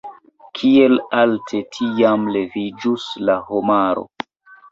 [0.59, 4.07] Kiel alte tiam leviĝus la homaro!